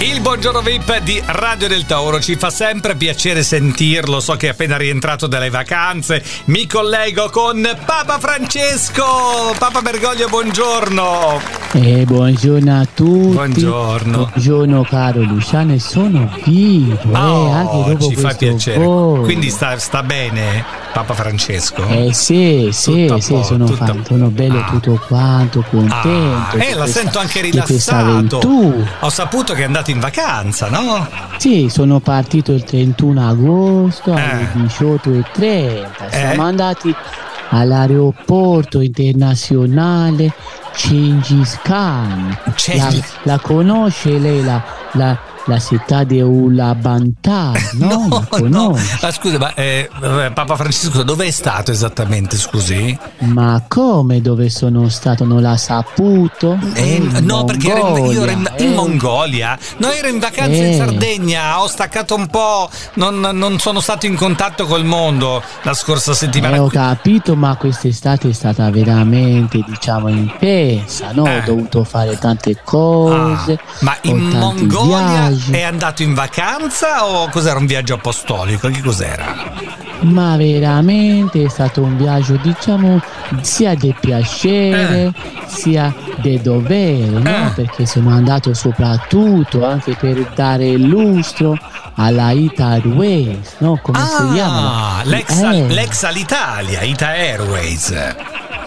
[0.00, 4.20] Il buongiorno VIP di Radio del Tauro ci fa sempre piacere sentirlo.
[4.20, 6.22] So che è appena rientrato dalle vacanze.
[6.44, 9.56] Mi collego con Papa Francesco.
[9.58, 11.57] Papa Bergoglio, buongiorno.
[11.72, 13.32] Eh, buongiorno a tutti.
[13.34, 14.30] Buongiorno.
[14.32, 16.96] Buongiorno caro Luciano, e sono vivo.
[17.12, 18.82] Oh, eh, dopo ci fa piacere.
[18.82, 19.20] volo.
[19.22, 21.86] Quindi sta, sta bene Papa Francesco?
[21.88, 24.04] Eh sì, sì, Tutto sì, po', sono, tutto po'.
[24.06, 24.70] sono bello Ah.
[24.70, 26.08] tutto quanto, contento.
[26.08, 28.40] Ah, eh, la questa- sento anche rilassato.
[29.00, 31.06] Ho saputo che è andato in vacanza, no?
[31.36, 34.58] Sì, sono partito il 31 agosto alle Eh.
[34.58, 36.08] 18.30.
[36.10, 36.48] Siamo Eh.
[36.48, 36.94] andati
[37.50, 40.32] all'aeroporto internazionale
[40.74, 42.36] Gengis Khan.
[42.74, 42.92] La,
[43.24, 44.62] la conosce lei la,
[44.92, 48.06] la, la città di Ulaanbaatar, no?
[48.10, 48.98] la conosce?
[49.00, 52.96] Ah, scusa, ma eh, eh, Papa Francesco dove è stato esattamente, scusi?
[53.20, 55.24] Ma come dove sono stato?
[55.24, 56.58] Non l'ha saputo?
[56.74, 58.74] Eh, no, perché ero in, io ero in, Mongolia, in eh.
[58.74, 59.58] Mongolia.
[59.78, 60.76] No, ero in vacanza in Eh.
[60.76, 61.62] Sardegna.
[61.62, 62.68] Ho staccato un po'.
[62.94, 66.56] Non, non sono stato in contatto col mondo la scorsa settimana.
[66.56, 71.26] Eh, ho capito, ma quest'estate è stata veramente, diciamo, intensa, no?
[71.26, 71.38] Eh.
[71.38, 73.52] Ho dovuto fare tante cose.
[73.52, 75.37] Ah, ma in Mongolia viaggi.
[75.50, 78.68] È andato in vacanza o cos'era un viaggio apostolico?
[78.68, 79.52] Che cos'era?
[80.00, 83.00] Ma veramente è stato un viaggio, diciamo,
[83.40, 85.12] sia di piacere,
[85.46, 87.28] sia di dovere, no?
[87.48, 87.50] Eh.
[87.54, 91.56] Perché sono andato soprattutto anche per dare lustro
[91.96, 93.78] alla Ita Airways, no?
[93.82, 94.98] Come si chiama?
[94.98, 95.66] Ah, l'ex, Eh.
[95.66, 97.92] l'ex all'Italia, Ita Airways.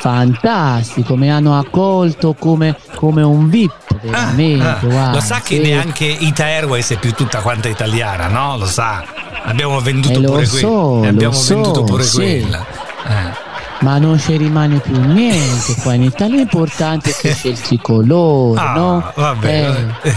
[0.00, 4.64] Fantastico, mi hanno accolto come, come un VIP, veramente.
[4.94, 5.12] Ah, ah.
[5.14, 5.60] Lo sa che sì.
[5.60, 8.56] neanche Ita Airways è più tutta quanta italiana, no?
[8.58, 9.02] Lo sa.
[9.44, 12.14] Abbiamo venduto Eh, pure so, Abbiamo so, venduto pure sì.
[12.14, 12.64] quella.
[13.08, 13.50] Eh.
[13.80, 18.60] Ma non ci rimane più niente qua in Italia, l'importante è che c'è il tricolore,
[18.60, 19.12] Ah, no?
[19.16, 19.48] vabbè.
[19.58, 19.86] Eh, vabbè.
[20.02, 20.14] Eh.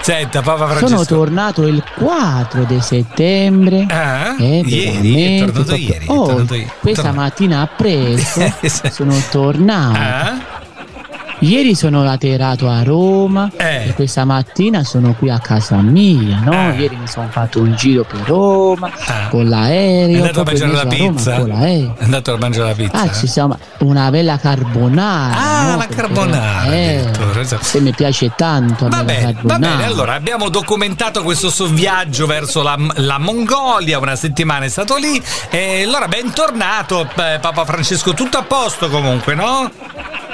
[0.00, 0.86] Senta, Papa Francesco.
[0.86, 3.86] sono tornato il 4 di settembre.
[3.90, 6.06] Ah, Eh, ieri, è tornato proprio- ieri.
[6.06, 6.70] è Oh, tornato ieri.
[6.78, 8.52] questa Torna- mattina appresso
[8.92, 9.98] sono tornato.
[9.98, 10.51] Ah?
[11.42, 13.88] Ieri sono atterrato a Roma Eh.
[13.88, 16.52] e questa mattina sono qui a casa mia, no?
[16.72, 16.76] Eh.
[16.82, 19.26] Ieri mi sono fatto un giro per Roma Ah.
[19.28, 20.16] con È l'aereo.
[20.18, 21.38] andato a mangiare la Roma pizza?
[21.44, 21.94] l'aereo.
[21.98, 22.96] È andato a mangiare la pizza?
[23.00, 25.36] Ah, ci siamo una bella carbonara.
[25.36, 25.70] Ah, no?
[25.70, 27.64] la Perché- carbonara, Eh, addirittura, esatto.
[27.64, 32.62] se mi piace tanto Va bene, va bene, allora abbiamo documentato questo suo viaggio verso
[32.62, 35.20] la, la Mongolia, una settimana è stato lì
[35.50, 39.68] e allora bentornato eh, Papa Francesco, tutto a posto comunque, no?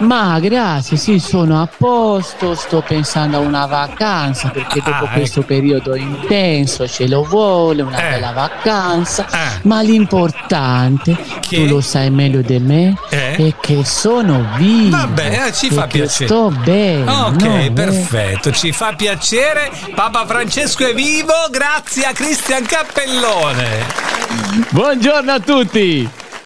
[0.00, 5.12] Ma grazie, sì, sono a posto, sto pensando a una vacanza perché Ah, dopo ecco.
[5.14, 8.10] questo periodo intenso ce lo vuole, una Eh.
[8.10, 9.26] bella vacanza.
[9.30, 9.52] Ah.
[9.62, 11.56] Ma l'importante, Che?
[11.56, 13.36] tu lo sai meglio di me, Eh?
[13.36, 14.96] è che sono vivo.
[14.96, 16.26] Vabbè, eh, ci fa piacere.
[16.26, 17.10] Sto bene.
[17.10, 17.56] Ok, no?
[17.60, 17.70] Eh.
[17.70, 19.70] perfetto, ci fa piacere.
[19.94, 24.02] Papa Francesco è vivo, grazie a Cristian Cappellone.
[24.70, 26.10] Buongiorno a tutti!